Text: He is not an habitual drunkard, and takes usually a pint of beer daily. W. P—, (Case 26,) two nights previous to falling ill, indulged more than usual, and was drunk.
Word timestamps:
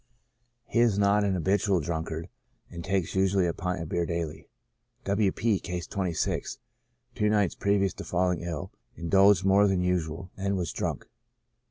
He 0.65 0.79
is 0.79 0.97
not 0.97 1.23
an 1.23 1.35
habitual 1.35 1.79
drunkard, 1.79 2.27
and 2.71 2.83
takes 2.83 3.13
usually 3.13 3.45
a 3.45 3.53
pint 3.53 3.83
of 3.83 3.89
beer 3.89 4.07
daily. 4.07 4.47
W. 5.03 5.31
P—, 5.31 5.59
(Case 5.59 5.85
26,) 5.85 6.57
two 7.13 7.29
nights 7.29 7.53
previous 7.53 7.93
to 7.93 8.03
falling 8.03 8.41
ill, 8.41 8.71
indulged 8.95 9.45
more 9.45 9.67
than 9.67 9.83
usual, 9.83 10.31
and 10.35 10.57
was 10.57 10.71
drunk. 10.73 11.05